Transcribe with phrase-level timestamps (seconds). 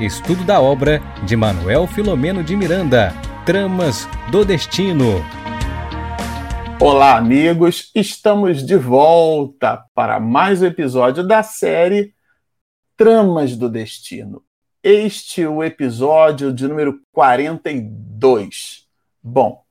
[0.00, 3.12] estudo da obra de Manuel Filomeno de Miranda,
[3.46, 5.24] Tramas do Destino.
[6.80, 7.90] Olá, amigos!
[7.94, 12.12] Estamos de volta para mais um episódio da série
[12.96, 14.42] Tramas do Destino.
[14.82, 18.84] Este é o episódio de número 42.
[19.22, 19.63] Bom,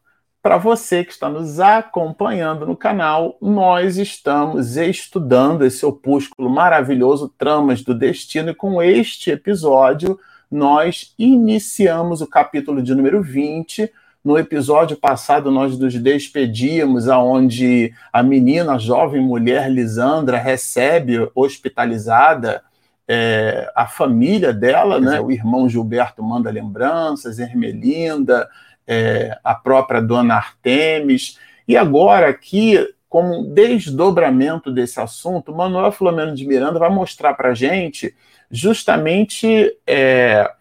[0.43, 7.81] para você que está nos acompanhando no canal, nós estamos estudando esse opúsculo maravilhoso Tramas
[7.81, 10.19] do Destino e com este episódio
[10.51, 13.89] nós iniciamos o capítulo de número 20.
[14.21, 22.61] No episódio passado nós nos despedíamos aonde a menina, a jovem mulher Lisandra recebe hospitalizada
[23.07, 25.19] é, a família dela, né?
[25.21, 28.49] O irmão Gilberto manda lembranças, Ermelinda,
[28.87, 31.37] é, a própria dona Artemis.
[31.67, 32.77] E agora, aqui,
[33.09, 38.15] como um desdobramento desse assunto, Manuel Filomeno de Miranda vai mostrar para a gente
[38.49, 40.51] justamente é,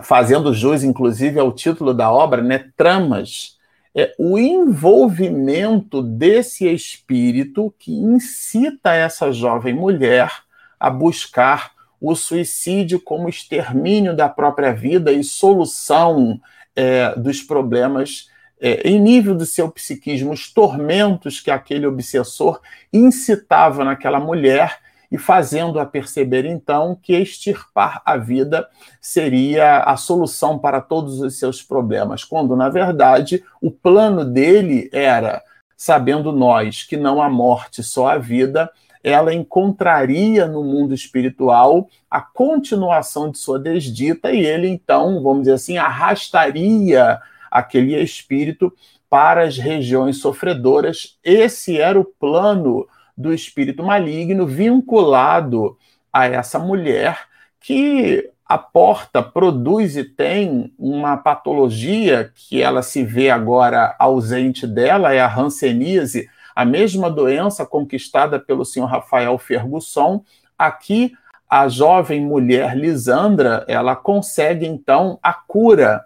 [0.00, 3.56] fazendo jus, inclusive, ao título da obra, né, tramas,
[3.94, 10.30] é, o envolvimento desse espírito que incita essa jovem mulher
[10.78, 16.40] a buscar o suicídio como extermínio da própria vida e solução
[16.78, 22.60] é, dos problemas é, em nível do seu psiquismo, os tormentos que aquele obsessor
[22.92, 24.78] incitava naquela mulher
[25.10, 28.68] e fazendo-a perceber então que extirpar a vida
[29.00, 35.42] seria a solução para todos os seus problemas, quando na verdade o plano dele era,
[35.76, 38.70] sabendo nós que não há morte, só a vida,
[39.02, 45.54] ela encontraria no mundo espiritual a continuação de sua desdita e ele então, vamos dizer
[45.54, 47.18] assim, arrastaria
[47.50, 48.72] aquele espírito
[49.08, 51.18] para as regiões sofredoras.
[51.24, 55.76] Esse era o plano do espírito maligno vinculado
[56.12, 57.26] a essa mulher
[57.60, 65.20] que aporta, produz e tem uma patologia que ela se vê agora ausente dela, é
[65.20, 70.24] a hanseníase, a mesma doença conquistada pelo senhor Rafael Fergusson,
[70.58, 71.12] aqui
[71.48, 76.04] a jovem mulher Lisandra, ela consegue então a cura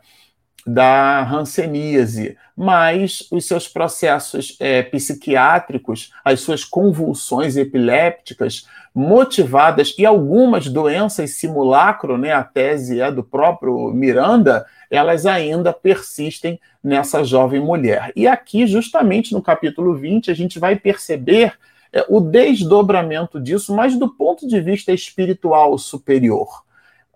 [0.67, 10.69] da hanseníase, mas os seus processos é, psiquiátricos, as suas convulsões epilépticas, motivadas e algumas
[10.69, 18.13] doenças simulacro, né, a tese é do próprio Miranda, elas ainda persistem nessa jovem mulher.
[18.15, 21.55] E aqui, justamente no capítulo 20, a gente vai perceber
[21.93, 26.63] é, o desdobramento disso, mas do ponto de vista espiritual superior.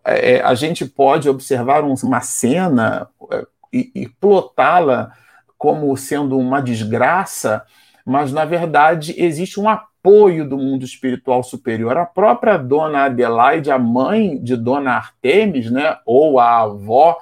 [0.06, 5.12] É, a gente pode observar um, uma cena é, e, e plotá-la
[5.58, 7.64] como sendo uma desgraça,
[8.04, 11.96] mas na verdade existe um apoio do mundo espiritual superior.
[11.96, 17.18] A própria dona Adelaide, a mãe de dona Artemis, né, ou a avó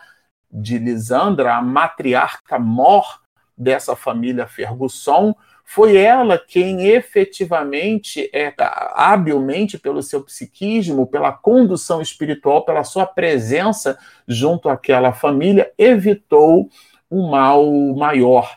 [0.52, 3.22] de Lisandra, a matriarca mor
[3.56, 5.34] dessa família Fergusson,
[5.64, 8.52] foi ela quem efetivamente, é,
[8.94, 13.98] habilmente pelo seu psiquismo, pela condução espiritual, pela sua presença
[14.28, 16.68] junto àquela família, evitou
[17.10, 17.66] um mal
[17.96, 18.56] maior.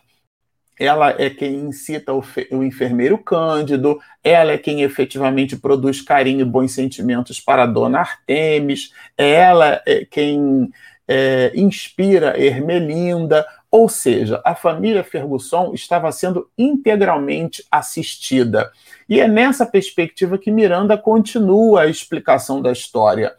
[0.79, 6.45] Ela é quem incita o, o enfermeiro Cândido, ela é quem efetivamente produz carinho e
[6.45, 10.69] bons sentimentos para a dona Artemis, ela é quem
[11.07, 18.71] é, inspira Ermelinda, ou seja, a família Ferguson estava sendo integralmente assistida.
[19.09, 23.33] E é nessa perspectiva que Miranda continua a explicação da história,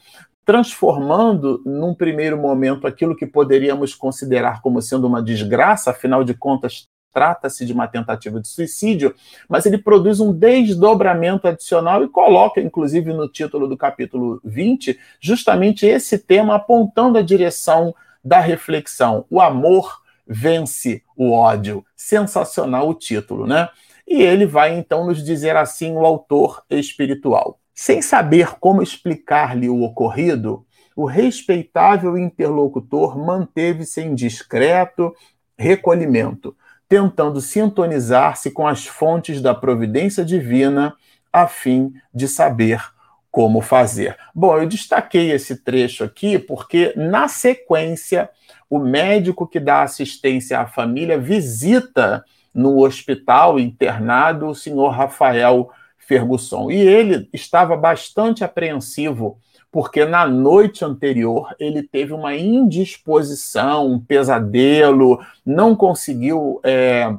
[0.45, 6.89] transformando, num primeiro momento, aquilo que poderíamos considerar como sendo uma desgraça, afinal de contas,
[7.13, 9.15] trata-se de uma tentativa de suicídio,
[9.49, 15.87] mas ele produz um desdobramento adicional e coloca, inclusive, no título do capítulo 20, justamente
[15.87, 19.25] esse tema apontando a direção da reflexão.
[19.31, 21.85] O amor vence o ódio.
[21.97, 23.69] Sensacional o título, né?
[24.07, 27.59] E ele vai então nos dizer assim o autor espiritual.
[27.75, 30.67] Sem saber como explicar-lhe o ocorrido,
[30.97, 35.15] o respeitável interlocutor manteve-se em discreto
[35.57, 36.57] recolhimento,
[36.89, 40.97] tentando sintonizar-se com as fontes da providência divina,
[41.33, 42.83] a fim de saber
[43.31, 44.17] como fazer.
[44.35, 48.29] Bom, eu destaquei esse trecho aqui porque, na sequência,
[48.69, 56.71] o médico que dá assistência à família visita no hospital internado o senhor Rafael Fergusson.
[56.71, 59.39] E ele estava bastante apreensivo
[59.71, 67.15] porque na noite anterior ele teve uma indisposição, um pesadelo, não conseguiu é,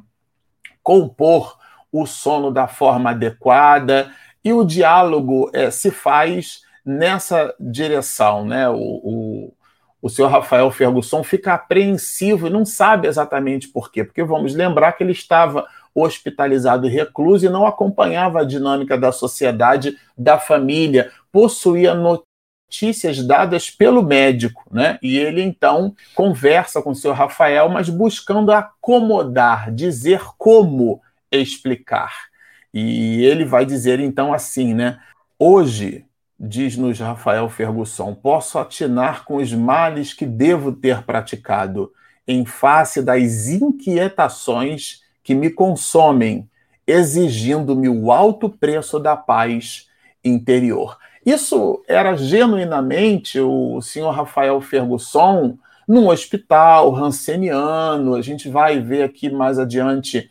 [0.81, 1.57] compor
[1.91, 4.11] o sono da forma adequada,
[4.43, 8.69] e o diálogo é, se faz nessa direção, né?
[8.69, 9.53] O, o,
[10.01, 14.93] o senhor Rafael Ferguson fica apreensivo e não sabe exatamente por quê, porque vamos lembrar
[14.93, 21.11] que ele estava hospitalizado e recluso e não acompanhava a dinâmica da sociedade, da família,
[21.31, 24.97] possuía notícias dadas pelo médico, né?
[25.01, 31.01] E ele então conversa com o senhor Rafael, mas buscando acomodar, dizer como
[31.31, 32.28] explicar.
[32.73, 34.99] E ele vai dizer então assim, né?
[35.37, 36.05] Hoje,
[36.39, 41.91] diz-nos Rafael Fergusson, posso atinar com os males que devo ter praticado,
[42.27, 46.47] em face das inquietações que me consomem,
[46.85, 49.87] exigindo-me o alto preço da paz
[50.23, 50.97] interior.
[51.25, 55.57] Isso era genuinamente o senhor Rafael Fergusson
[55.87, 58.15] num hospital ranceniano.
[58.15, 60.29] A gente vai ver aqui mais adiante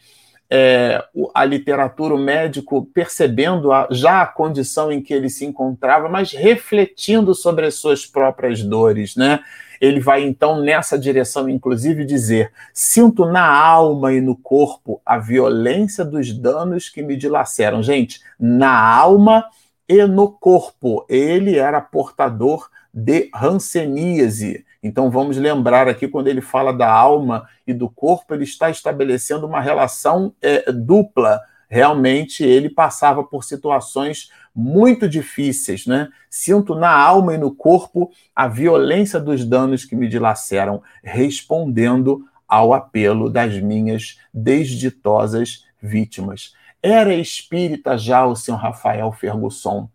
[0.51, 1.05] é,
[1.35, 6.33] a literatura, o médico percebendo a, já a condição em que ele se encontrava, mas
[6.33, 9.41] refletindo sobre as suas próprias dores, né?
[9.81, 16.05] Ele vai então nessa direção, inclusive, dizer: sinto na alma e no corpo a violência
[16.05, 17.83] dos danos que me dilaceram.
[17.83, 19.45] Gente, na alma
[19.89, 21.07] e no corpo.
[21.09, 24.65] Ele era portador de ranceníase.
[24.83, 29.47] Então vamos lembrar aqui, quando ele fala da alma e do corpo, ele está estabelecendo
[29.47, 31.41] uma relação é, dupla.
[31.69, 36.09] Realmente ele passava por situações muito difíceis, né?
[36.31, 42.73] Sinto na alma e no corpo a violência dos danos que me dilaceram, respondendo ao
[42.73, 46.55] apelo das minhas desditosas vítimas.
[46.83, 49.89] Era espírita já o senhor Rafael Fergusson.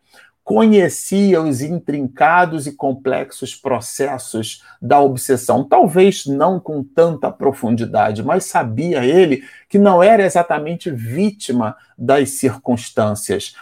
[0.44, 9.06] Conhecia os intrincados e complexos processos da obsessão, talvez não com tanta profundidade, mas sabia
[9.06, 13.56] ele que não era exatamente vítima das circunstâncias.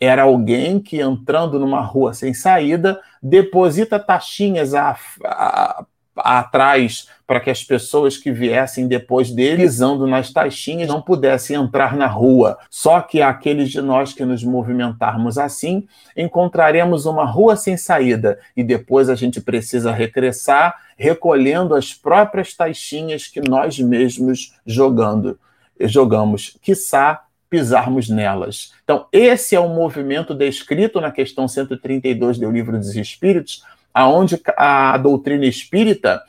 [0.00, 5.86] Era alguém que, entrando numa rua sem saída, deposita taxinhas a, a,
[6.16, 11.96] atrás para que as pessoas que viessem depois dele, pisando nas taxinhas, não pudessem entrar
[11.96, 12.56] na rua.
[12.70, 15.86] Só que aqueles de nós que nos movimentarmos assim,
[16.16, 23.26] encontraremos uma rua sem saída e depois a gente precisa regressar recolhendo as próprias taxinhas
[23.26, 25.38] que nós mesmos jogando,
[25.80, 28.72] jogamos, quiçá pisarmos nelas.
[28.82, 33.62] Então, esse é o movimento descrito na questão 132 do Livro dos Espíritos,
[33.96, 36.22] aonde a doutrina espírita,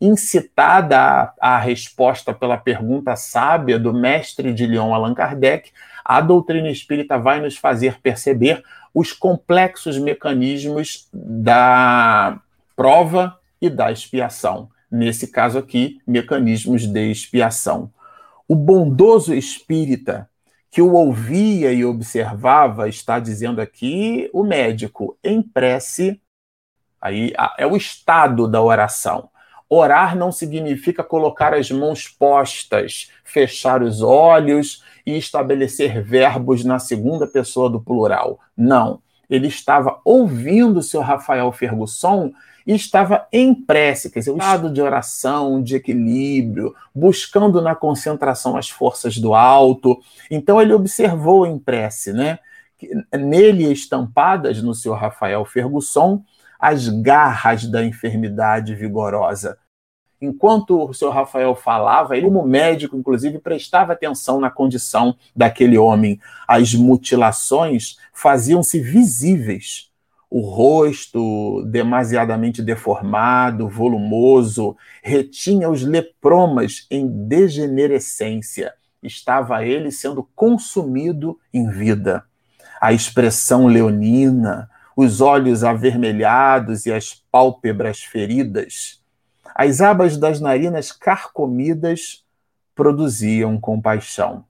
[0.00, 5.72] incitada à, resposta pela pergunta sábia do mestre de Leon Allan Kardec,
[6.04, 8.62] a doutrina espírita vai nos fazer perceber
[8.94, 12.40] os complexos mecanismos da
[12.76, 14.70] prova e da expiação.
[14.88, 17.90] Nesse caso aqui, mecanismos de expiação.
[18.46, 20.30] O bondoso espírita
[20.70, 26.20] que o ouvia e observava, está dizendo aqui o médico, em prece
[27.00, 29.30] Aí é o estado da oração.
[29.68, 37.26] Orar não significa colocar as mãos postas, fechar os olhos e estabelecer verbos na segunda
[37.26, 38.40] pessoa do plural.
[38.56, 39.00] Não.
[39.30, 42.32] Ele estava ouvindo o seu Rafael Fergusson
[42.66, 48.56] e estava em prece, quer dizer, o estado de oração, de equilíbrio, buscando na concentração
[48.56, 50.00] as forças do alto.
[50.28, 52.40] Então ele observou em prece, né?
[53.12, 56.24] Nele estampadas no seu Rafael Fergusson
[56.60, 59.58] as garras da enfermidade vigorosa.
[60.20, 66.20] Enquanto o senhor Rafael falava, ele, como médico, inclusive, prestava atenção na condição daquele homem.
[66.46, 69.88] As mutilações faziam-se visíveis.
[70.28, 78.74] O rosto demasiadamente deformado, volumoso, retinha os lepromas em degenerescência.
[79.02, 82.24] Estava ele sendo consumido em vida.
[82.78, 89.00] A expressão leonina, os olhos avermelhados e as pálpebras feridas.
[89.54, 92.24] As abas das narinas carcomidas
[92.74, 94.44] produziam compaixão.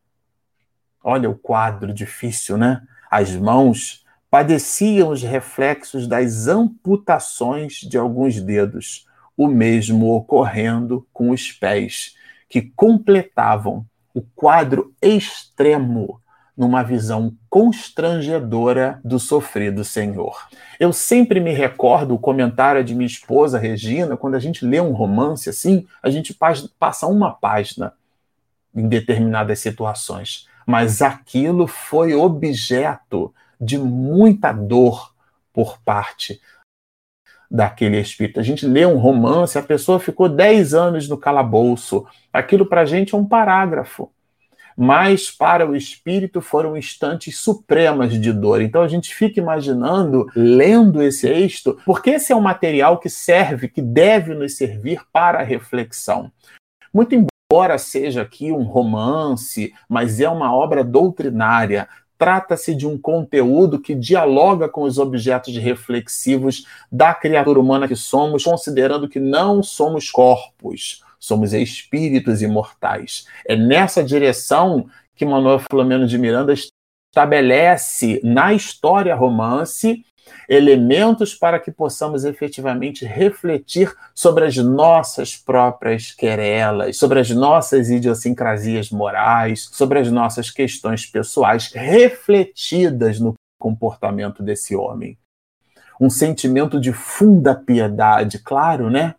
[1.03, 2.83] Olha o quadro difícil, né?
[3.11, 9.07] As mãos padeciam os reflexos das amputações de alguns dedos,
[9.37, 12.15] o mesmo ocorrendo com os pés,
[12.49, 16.21] que completavam o quadro extremo
[16.61, 20.47] numa visão constrangedora do sofrido Senhor.
[20.79, 24.93] Eu sempre me recordo o comentário de minha esposa Regina, quando a gente lê um
[24.93, 26.37] romance assim, a gente
[26.79, 27.95] passa uma página
[28.75, 35.15] em determinadas situações, mas aquilo foi objeto de muita dor
[35.55, 36.43] por parte
[37.51, 38.39] daquele espírito.
[38.39, 42.07] A gente lê um romance, a pessoa ficou 10 anos no calabouço.
[42.31, 44.13] Aquilo para a gente é um parágrafo.
[44.77, 48.61] Mas para o espírito foram instantes supremas de dor.
[48.61, 53.69] Então a gente fica imaginando, lendo esse texto, porque esse é um material que serve,
[53.69, 56.31] que deve nos servir para a reflexão.
[56.93, 63.81] Muito embora seja aqui um romance, mas é uma obra doutrinária, trata-se de um conteúdo
[63.81, 70.11] que dialoga com os objetos reflexivos da criatura humana que somos, considerando que não somos
[70.11, 73.27] corpos, somos espíritos imortais.
[73.47, 80.05] É nessa direção que Manuel Filomeno de Miranda estabelece na história romance
[80.49, 88.91] elementos para que possamos efetivamente refletir sobre as nossas próprias querelas, sobre as nossas idiosincrasias
[88.91, 95.19] morais, sobre as nossas questões pessoais refletidas no comportamento desse homem.
[96.01, 99.15] Um sentimento de funda piedade, claro, né?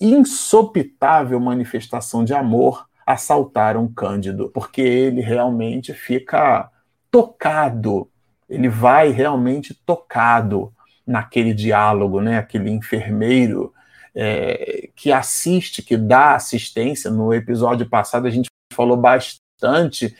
[0.00, 6.70] Insopitável manifestação de amor assaltaram Cândido, porque ele realmente fica
[7.10, 8.10] tocado
[8.48, 10.72] ele vai realmente tocado
[11.06, 12.38] naquele diálogo, né?
[12.38, 13.72] Aquele enfermeiro
[14.14, 17.10] é, que assiste, que dá assistência.
[17.10, 20.16] No episódio passado a gente falou bastante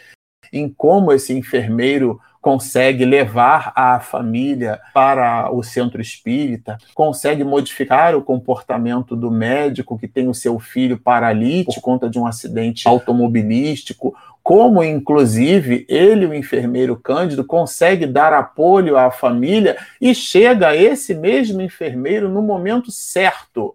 [0.52, 8.22] em como esse enfermeiro consegue levar a família para o centro espírita, consegue modificar o
[8.22, 14.14] comportamento do médico que tem o seu filho paralítico por conta de um acidente automobilístico,
[14.44, 21.60] como inclusive ele, o enfermeiro Cândido, consegue dar apoio à família e chega esse mesmo
[21.60, 23.74] enfermeiro no momento certo,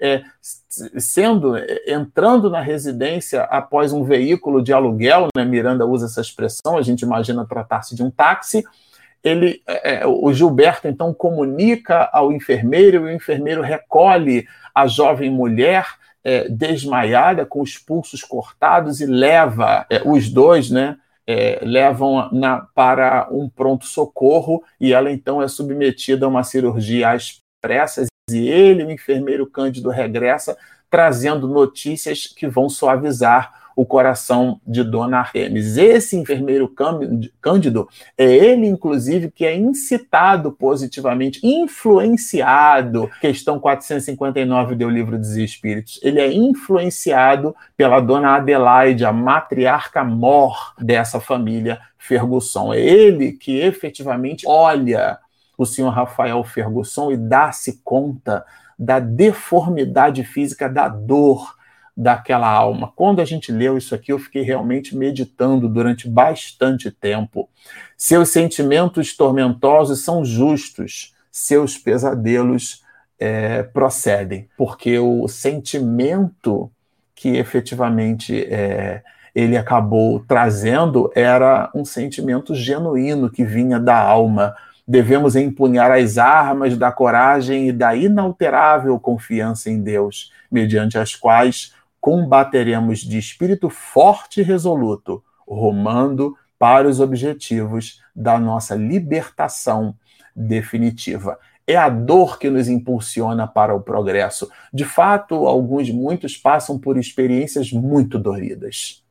[0.00, 0.22] é,
[0.98, 1.54] sendo
[1.86, 5.44] entrando na residência após um veículo de aluguel, né?
[5.44, 8.64] Miranda usa essa expressão, a gente imagina tratar-se de um táxi.
[9.22, 15.86] Ele, é, o Gilberto então comunica ao enfermeiro e o enfermeiro recolhe a jovem mulher
[16.22, 20.96] é, desmaiada, com os pulsos cortados, e leva é, os dois, né?
[21.26, 27.42] É, levam na, para um pronto-socorro e ela então é submetida a uma cirurgia às
[27.60, 30.56] pressas e ele, o enfermeiro Cândido, regressa
[30.90, 35.76] trazendo notícias que vão suavizar o coração de Dona Artemis.
[35.76, 36.68] Esse enfermeiro
[37.40, 46.00] Cândido é ele, inclusive, que é incitado positivamente, influenciado, questão 459 do Livro dos Espíritos,
[46.02, 52.74] ele é influenciado pela Dona Adelaide, a matriarca mor dessa família Fergusson.
[52.74, 55.18] É ele que efetivamente olha
[55.58, 58.46] o senhor Rafael Fergusson e dá-se conta
[58.78, 61.58] da deformidade física, da dor
[61.96, 62.92] daquela alma.
[62.94, 67.48] Quando a gente leu isso aqui, eu fiquei realmente meditando durante bastante tempo.
[67.96, 72.84] Seus sentimentos tormentosos são justos, seus pesadelos
[73.18, 76.70] é, procedem, porque o sentimento
[77.16, 79.02] que efetivamente é,
[79.34, 84.54] ele acabou trazendo era um sentimento genuíno que vinha da alma.
[84.90, 91.74] Devemos empunhar as armas da coragem e da inalterável confiança em Deus, mediante as quais
[92.00, 99.94] combateremos de espírito forte e resoluto, rumando para os objetivos da nossa libertação
[100.34, 101.38] definitiva.
[101.66, 104.50] É a dor que nos impulsiona para o progresso.
[104.72, 109.04] De fato, alguns, muitos passam por experiências muito doridas.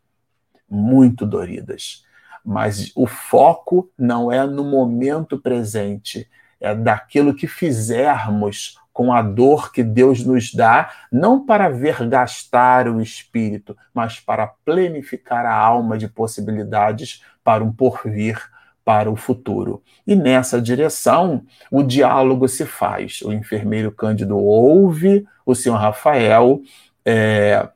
[0.67, 2.06] Muito doridas.
[2.47, 6.29] Mas o foco não é no momento presente,
[6.61, 13.01] é daquilo que fizermos com a dor que Deus nos dá, não para vergastar o
[13.01, 18.41] espírito, mas para plenificar a alma de possibilidades para um porvir,
[18.85, 19.83] para o futuro.
[20.07, 23.21] E nessa direção, o diálogo se faz.
[23.23, 26.61] O enfermeiro Cândido ouve o senhor Rafael,
[27.03, 27.69] é,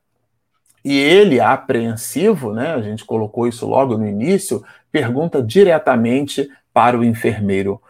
[0.83, 7.03] e ele, apreensivo, né, a gente colocou isso logo no início, pergunta diretamente para o
[7.03, 7.81] enfermeiro: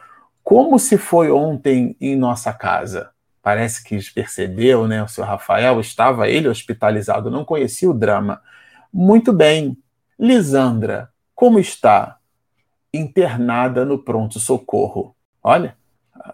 [0.44, 3.12] Como se foi ontem em nossa casa?
[3.42, 5.04] parece que percebeu, né?
[5.04, 8.42] O seu Rafael estava ele hospitalizado, não conhecia o drama.
[8.94, 9.78] Muito bem.
[10.20, 12.18] Lisandra, como está?
[12.94, 15.16] Internada no pronto-socorro.
[15.42, 15.76] Olha,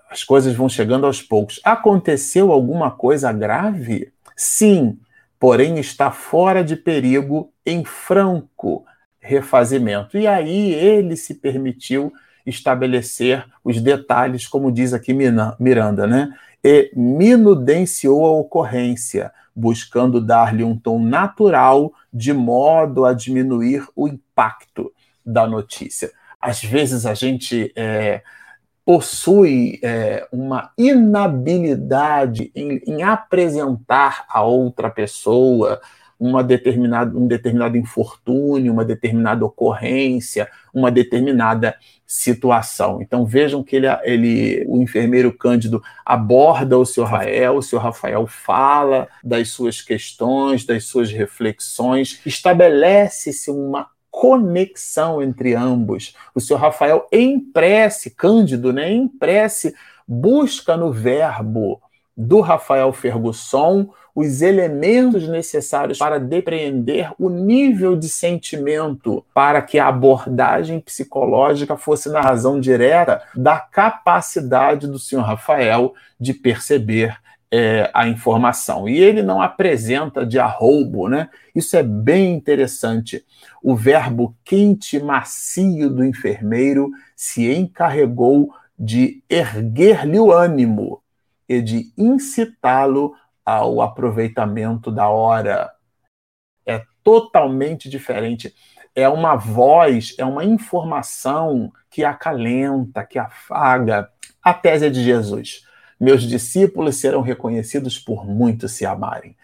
[0.09, 1.61] as coisas vão chegando aos poucos.
[1.63, 4.11] Aconteceu alguma coisa grave?
[4.35, 4.99] Sim,
[5.39, 8.86] porém está fora de perigo em franco
[9.20, 10.17] refazimento.
[10.17, 12.12] E aí ele se permitiu
[12.46, 16.34] estabelecer os detalhes, como diz aqui Miranda, né?
[16.63, 24.91] e minudenciou a ocorrência, buscando dar-lhe um tom natural de modo a diminuir o impacto
[25.25, 26.12] da notícia.
[26.39, 28.22] Às vezes a gente é,
[28.88, 35.82] possui é, uma inabilidade em, em, apresentar a outra pessoa
[36.17, 41.75] uma determinada, um determinado infortúnio, uma determinada ocorrência, uma determinada
[42.06, 43.01] situação.
[43.01, 48.25] Então vejam que ele, ele, o enfermeiro Cândido aborda o seu Rafael, o seu Rafael
[48.25, 56.15] fala das suas questões, das suas reflexões, estabelece-se uma conexão entre ambos.
[56.33, 59.75] O seu Rafael em prece, Cândido, né, em prece,
[60.07, 61.79] busca no verbo
[62.15, 69.88] do Rafael Fergusson os elementos necessários para depreender o nível de sentimento para que a
[69.88, 77.15] abordagem psicológica fosse na razão direta da capacidade do senhor Rafael de perceber
[77.51, 78.87] é, a informação.
[78.87, 81.29] E ele não apresenta de arroubo, né?
[81.55, 83.25] Isso é bem interessante.
[83.63, 91.01] O verbo quente macio do enfermeiro se encarregou de erguer-lhe o ânimo
[91.47, 93.13] e de incitá-lo
[93.45, 95.71] ao aproveitamento da hora.
[96.65, 98.53] É totalmente diferente.
[98.93, 104.09] É uma voz, é uma informação que acalenta, que afaga.
[104.43, 105.66] A tese é de Jesus.
[105.99, 109.35] Meus discípulos serão reconhecidos por muito se amarem.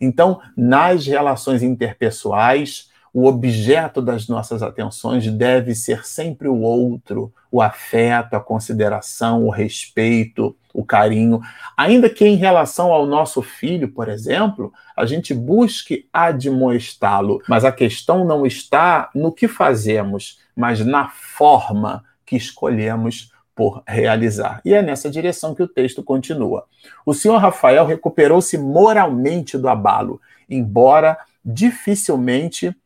[0.00, 7.62] Então, nas relações interpessoais, o objeto das nossas atenções deve ser sempre o outro, o
[7.62, 11.40] afeto, a consideração, o respeito, o carinho.
[11.74, 17.72] Ainda que em relação ao nosso filho, por exemplo, a gente busque admoestá-lo, mas a
[17.72, 24.60] questão não está no que fazemos, mas na forma que escolhemos por realizar.
[24.66, 26.66] E é nessa direção que o texto continua.
[27.06, 32.76] O senhor Rafael recuperou-se moralmente do abalo, embora dificilmente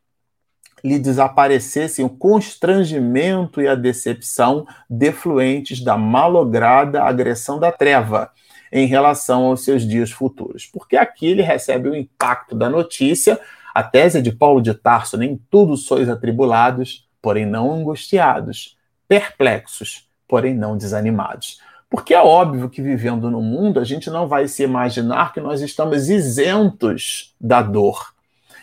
[0.81, 8.31] lhe desaparecessem o constrangimento e a decepção defluentes da malograda agressão da treva
[8.71, 10.65] em relação aos seus dias futuros.
[10.65, 13.37] Porque aqui ele recebe o impacto da notícia,
[13.75, 20.55] a tese de Paulo de Tarso, nem tudo sois atribulados, porém não angustiados, perplexos, porém
[20.55, 21.59] não desanimados.
[21.89, 25.59] Porque é óbvio que vivendo no mundo, a gente não vai se imaginar que nós
[25.59, 28.13] estamos isentos da dor.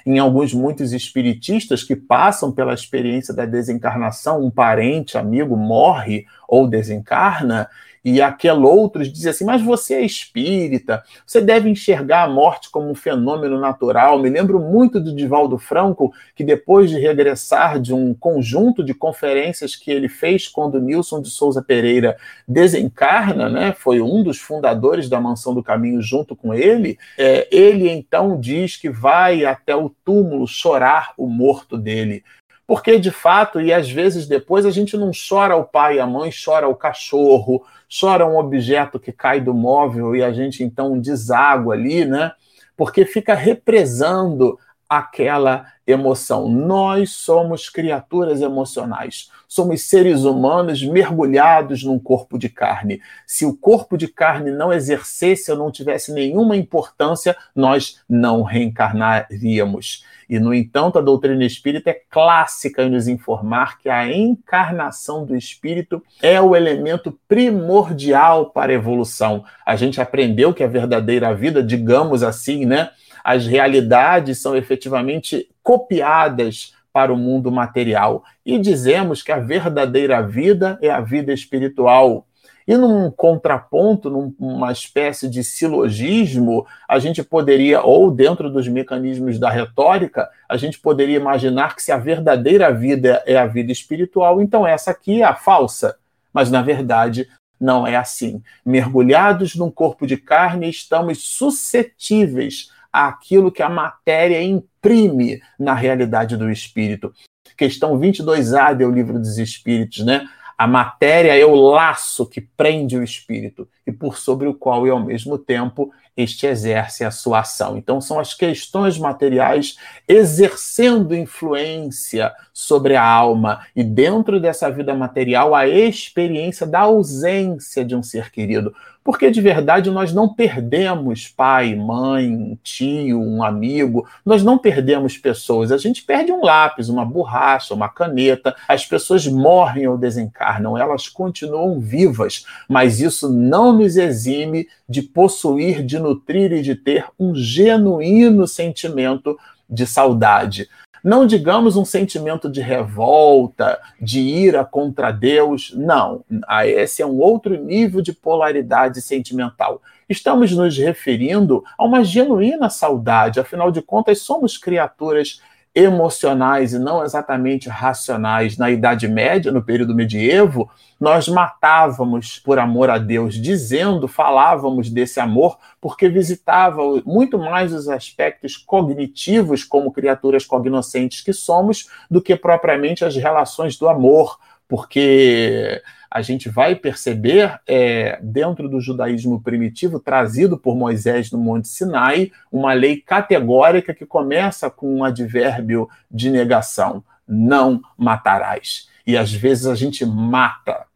[0.07, 6.67] Em alguns muitos espiritistas que passam pela experiência da desencarnação, um parente, amigo morre ou
[6.67, 7.69] desencarna,
[8.11, 12.91] e aquele outro diz assim: Mas você é espírita, você deve enxergar a morte como
[12.91, 14.19] um fenômeno natural.
[14.19, 19.77] Me lembro muito do Divaldo Franco, que depois de regressar de um conjunto de conferências
[19.77, 22.17] que ele fez quando Nilson de Souza Pereira
[22.47, 26.99] desencarna, né, foi um dos fundadores da Mansão do Caminho junto com ele.
[27.19, 32.23] É, ele então diz que vai até o túmulo chorar o morto dele.
[32.69, 36.07] Porque, de fato, e às vezes depois a gente não chora o pai e a
[36.07, 41.01] mãe, chora o cachorro, chora um objeto que cai do móvel e a gente então
[41.01, 42.33] deságua ali, né?
[42.77, 46.49] Porque fica represando aquela emoção.
[46.49, 53.01] Nós somos criaturas emocionais, somos seres humanos mergulhados num corpo de carne.
[53.27, 60.05] Se o corpo de carne não exercesse ou não tivesse nenhuma importância, nós não reencarnaríamos.
[60.29, 65.35] E, no entanto, a doutrina espírita é clássica em nos informar que a encarnação do
[65.35, 69.43] espírito é o elemento primordial para a evolução.
[69.65, 72.91] A gente aprendeu que a verdadeira vida, digamos assim, né?
[73.23, 78.25] As realidades são efetivamente copiadas para o mundo material.
[78.45, 82.27] E dizemos que a verdadeira vida é a vida espiritual.
[82.67, 89.49] E num contraponto, numa espécie de silogismo, a gente poderia, ou dentro dos mecanismos da
[89.49, 94.67] retórica, a gente poderia imaginar que se a verdadeira vida é a vida espiritual, então
[94.67, 95.97] essa aqui é a falsa.
[96.31, 97.27] Mas, na verdade,
[97.59, 98.43] não é assim.
[98.65, 106.51] Mergulhados num corpo de carne, estamos suscetíveis àquilo que a matéria imprime na realidade do
[106.51, 107.13] espírito.
[107.57, 110.29] Questão 22A do Livro dos Espíritos, né?
[110.57, 114.91] A matéria é o laço que prende o espírito e por sobre o qual, e
[114.91, 117.79] ao mesmo tempo, este exerce a sua ação.
[117.79, 125.55] Então, são as questões materiais exercendo influência sobre a alma e, dentro dessa vida material,
[125.55, 128.75] a experiência da ausência de um ser querido.
[129.09, 135.73] Porque de verdade nós não perdemos pai, mãe, tio, um amigo, nós não perdemos pessoas,
[135.73, 138.55] a gente perde um lápis, uma borracha, uma caneta.
[138.69, 145.83] As pessoas morrem ou desencarnam, elas continuam vivas, mas isso não nos exime de possuir,
[145.83, 149.39] de nutrir e de ter um genuíno sentimento
[149.69, 150.69] de saudade.
[151.03, 156.25] Não digamos um sentimento de revolta, de ira contra Deus, não.
[156.47, 159.81] Ah, esse é um outro nível de polaridade sentimental.
[160.09, 165.41] Estamos nos referindo a uma genuína saudade, afinal de contas, somos criaturas
[165.79, 168.57] emocionais e não exatamente racionais.
[168.57, 175.21] Na Idade Média, no período medievo, nós matávamos por amor a Deus, dizendo, falávamos desse
[175.21, 182.35] amor, porque visitava muito mais os aspectos cognitivos, como criaturas cognoscentes que somos, do que
[182.35, 184.39] propriamente as relações do amor,
[184.69, 191.69] porque a gente vai perceber, é, dentro do judaísmo primitivo, trazido por Moisés no Monte
[191.69, 198.89] Sinai, uma lei categórica que começa com um advérbio de negação: não matarás.
[199.07, 200.87] E às vezes a gente mata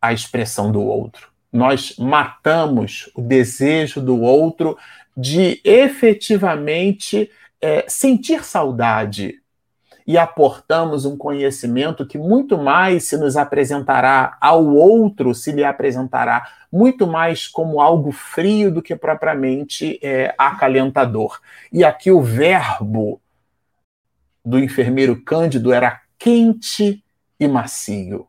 [0.00, 1.28] a expressão do outro.
[1.52, 4.78] Nós matamos o desejo do outro
[5.16, 9.39] de efetivamente é, sentir saudade,
[10.10, 16.50] e aportamos um conhecimento que muito mais se nos apresentará ao outro, se lhe apresentará
[16.72, 21.38] muito mais como algo frio do que propriamente é, acalentador.
[21.72, 23.20] E aqui o verbo
[24.44, 27.04] do enfermeiro Cândido era quente
[27.38, 28.26] e macio.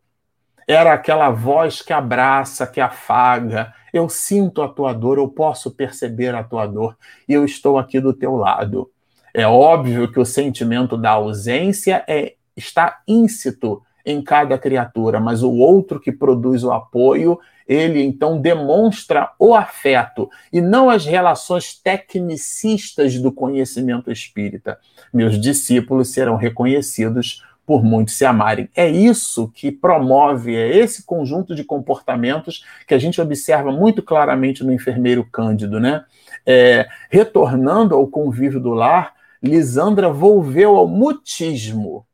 [0.67, 3.73] Era aquela voz que abraça, que afaga.
[3.91, 6.95] Eu sinto a tua dor, eu posso perceber a tua dor,
[7.27, 8.91] e eu estou aqui do teu lado.
[9.33, 15.51] É óbvio que o sentimento da ausência é, está íncito em cada criatura, mas o
[15.51, 23.17] outro que produz o apoio, ele então demonstra o afeto e não as relações tecnicistas
[23.19, 24.79] do conhecimento espírita.
[25.13, 28.67] Meus discípulos serão reconhecidos por muitos se amarem.
[28.75, 34.63] É isso que promove, é esse conjunto de comportamentos que a gente observa muito claramente
[34.63, 36.03] no enfermeiro Cândido, né?
[36.45, 42.05] É, retornando ao convívio do lar, Lisandra volveu ao mutismo,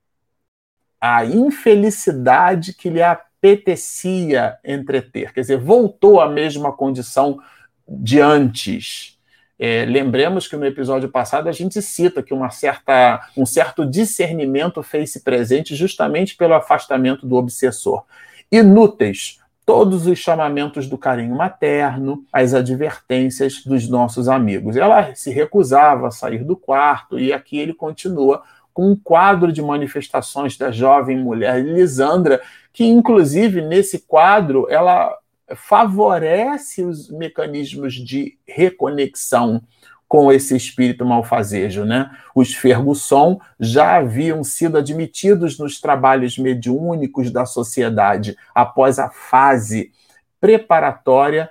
[1.00, 7.40] a infelicidade que lhe apetecia entreter, quer dizer, voltou à mesma condição
[7.88, 9.18] de antes.
[9.60, 14.84] É, lembremos que no episódio passado a gente cita que uma certa, um certo discernimento
[14.84, 18.04] fez-se presente justamente pelo afastamento do obsessor.
[18.52, 24.78] Inúteis todos os chamamentos do carinho materno, as advertências dos nossos amigos.
[24.78, 29.62] Ela se recusava a sair do quarto e aqui ele continua com um quadro de
[29.62, 35.14] manifestações da jovem mulher Lisandra, que inclusive nesse quadro ela
[35.54, 39.62] favorece os mecanismos de reconexão
[40.08, 41.84] com esse espírito malfazejo.
[41.84, 42.10] Né?
[42.34, 49.92] Os Fergusson já haviam sido admitidos nos trabalhos mediúnicos da sociedade após a fase
[50.40, 51.50] preparatória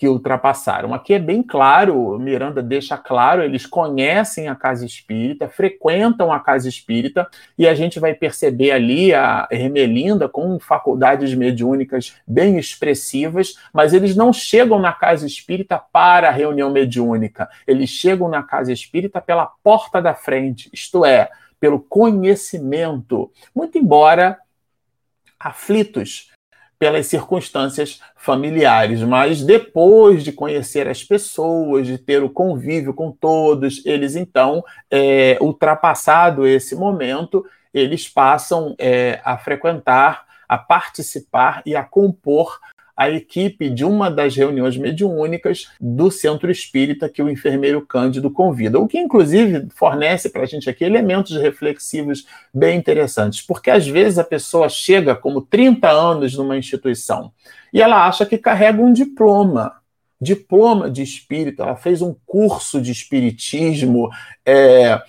[0.00, 0.94] que ultrapassaram.
[0.94, 6.70] Aqui é bem claro, Miranda deixa claro, eles conhecem a casa espírita, frequentam a casa
[6.70, 13.92] espírita, e a gente vai perceber ali a Hermelinda com faculdades mediúnicas bem expressivas, mas
[13.92, 19.20] eles não chegam na casa espírita para a reunião mediúnica, eles chegam na casa espírita
[19.20, 21.28] pela porta da frente, isto é,
[21.60, 24.38] pelo conhecimento, muito embora
[25.38, 26.29] aflitos
[26.80, 33.84] pelas circunstâncias familiares, mas depois de conhecer as pessoas, de ter o convívio com todos,
[33.84, 41.84] eles então, é, ultrapassado esse momento, eles passam é, a frequentar, a participar e a
[41.84, 42.58] compor
[43.00, 48.78] a equipe de uma das reuniões mediúnicas do centro espírita que o enfermeiro Cândido convida,
[48.78, 54.18] o que inclusive fornece para a gente aqui elementos reflexivos bem interessantes, porque às vezes
[54.18, 57.32] a pessoa chega como 30 anos numa instituição
[57.72, 59.72] e ela acha que carrega um diploma,
[60.20, 64.10] diploma de espírito, ela fez um curso de espiritismo,
[64.44, 65.00] é,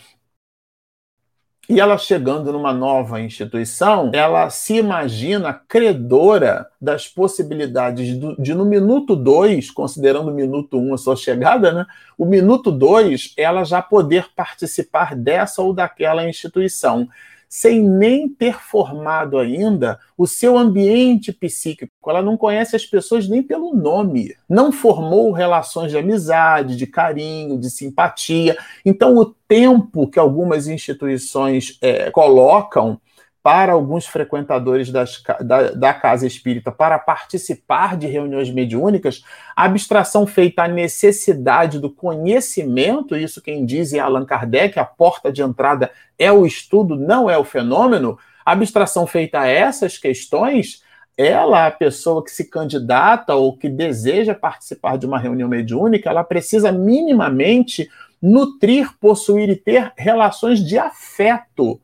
[1.71, 8.65] e ela chegando numa nova instituição, ela se imagina credora das possibilidades do, de, no
[8.65, 11.85] minuto dois, considerando o minuto um a sua chegada, né?
[12.17, 17.07] O minuto dois, ela já poder participar dessa ou daquela instituição
[17.51, 21.91] sem nem ter formado ainda o seu ambiente psíquico.
[22.07, 27.59] Ela não conhece as pessoas nem pelo nome, não formou relações de amizade, de carinho,
[27.59, 28.57] de simpatia.
[28.85, 32.97] Então, o tempo que algumas instituições é, colocam
[33.43, 39.23] para alguns frequentadores das, da, da, casa espírita para participar de reuniões mediúnicas,
[39.55, 45.31] a abstração feita à necessidade do conhecimento, isso quem diz é Allan Kardec, a porta
[45.31, 50.83] de entrada é o estudo, não é o fenômeno, a abstração feita a essas questões,
[51.17, 56.23] ela, a pessoa que se candidata ou que deseja participar de uma reunião mediúnica, ela
[56.23, 57.89] precisa minimamente
[58.21, 61.81] nutrir, possuir e ter relações de afeto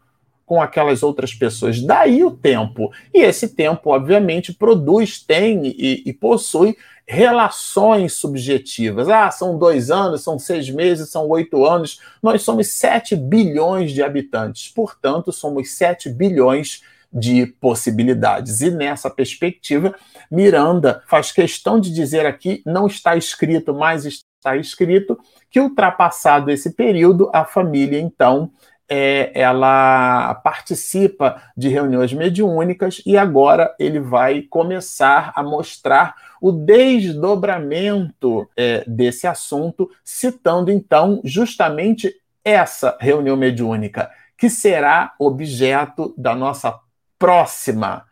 [0.48, 1.82] com aquelas outras pessoas.
[1.82, 2.90] Daí o tempo.
[3.14, 9.10] E esse tempo, obviamente, produz, tem e, e possui relações subjetivas.
[9.10, 12.00] Ah, são dois anos, são seis meses, são oito anos.
[12.24, 16.82] Nós somos sete bilhões de habitantes, portanto, somos sete bilhões
[17.12, 18.62] de possibilidades.
[18.62, 19.94] E nessa perspectiva,
[20.32, 26.72] Miranda faz questão de dizer aqui: não está escrito, mas está escrito que, ultrapassado esse
[26.72, 28.50] período, a família, então,
[28.90, 38.50] é, ela participa de reuniões mediúnicas e agora ele vai começar a mostrar o desdobramento
[38.56, 46.80] é, desse assunto, citando então justamente essa reunião mediúnica, que será objeto da nossa
[47.20, 48.06] próxima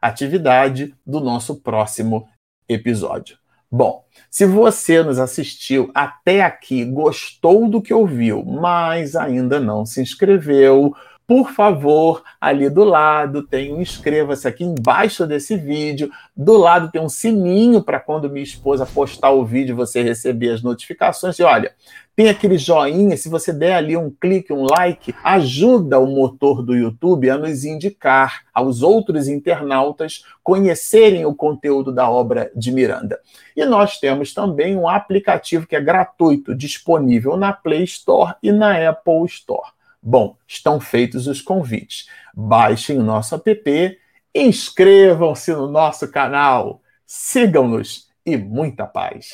[0.00, 2.28] atividade, do nosso próximo
[2.68, 3.41] episódio.
[3.74, 10.02] Bom, se você nos assistiu até aqui, gostou do que ouviu, mas ainda não se
[10.02, 10.94] inscreveu,
[11.32, 16.10] por favor, ali do lado tem um inscreva-se aqui embaixo desse vídeo.
[16.36, 20.62] Do lado tem um sininho para quando minha esposa postar o vídeo você receber as
[20.62, 21.38] notificações.
[21.38, 21.72] E olha,
[22.14, 26.74] tem aquele joinha, se você der ali um clique, um like, ajuda o motor do
[26.74, 33.18] YouTube a nos indicar aos outros internautas conhecerem o conteúdo da obra de Miranda.
[33.56, 38.90] E nós temos também um aplicativo que é gratuito, disponível na Play Store e na
[38.90, 39.72] Apple Store.
[40.02, 42.08] Bom, estão feitos os convites.
[42.34, 43.98] Baixem o nosso app,
[44.34, 49.32] inscrevam-se no nosso canal, sigam-nos e muita paz.